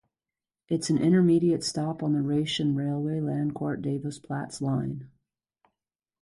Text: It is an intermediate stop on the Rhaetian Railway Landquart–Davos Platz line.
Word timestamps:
It 0.67 0.79
is 0.79 0.89
an 0.89 0.97
intermediate 0.97 1.63
stop 1.63 2.01
on 2.01 2.13
the 2.13 2.21
Rhaetian 2.23 2.73
Railway 2.75 3.19
Landquart–Davos 3.19 4.17
Platz 4.17 4.59
line. 4.59 5.11